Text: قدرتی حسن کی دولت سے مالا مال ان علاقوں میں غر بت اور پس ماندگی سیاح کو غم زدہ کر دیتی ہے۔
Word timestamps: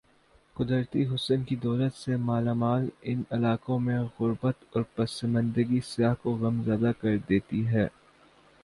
قدرتی 0.55 1.03
حسن 1.07 1.43
کی 1.43 1.55
دولت 1.57 1.93
سے 1.95 2.15
مالا 2.19 2.53
مال 2.53 2.87
ان 3.03 3.21
علاقوں 3.31 3.79
میں 3.79 3.99
غر 4.15 4.31
بت 4.41 4.63
اور 4.71 4.83
پس 4.95 5.23
ماندگی 5.23 5.79
سیاح 5.85 6.13
کو 6.21 6.35
غم 6.37 6.61
زدہ 6.63 6.91
کر 7.01 7.17
دیتی 7.29 7.67
ہے۔ 7.67 7.87